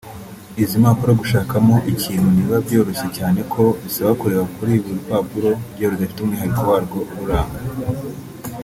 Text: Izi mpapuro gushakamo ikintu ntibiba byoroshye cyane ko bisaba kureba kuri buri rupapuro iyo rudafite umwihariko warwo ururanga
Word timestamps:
Izi 0.63 0.77
mpapuro 0.81 1.11
gushakamo 1.21 1.75
ikintu 1.93 2.27
ntibiba 2.31 2.57
byoroshye 2.67 3.07
cyane 3.17 3.39
ko 3.53 3.63
bisaba 3.83 4.11
kureba 4.19 4.43
kuri 4.55 4.73
buri 4.83 4.91
rupapuro 4.97 5.49
iyo 5.77 5.87
rudafite 5.91 6.19
umwihariko 6.21 6.61
warwo 6.69 6.99
ururanga 7.13 7.59